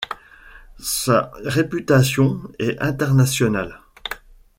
Sa 0.79 1.29
réputation 1.43 2.39
est 2.57 2.81
internationale. 2.81 3.81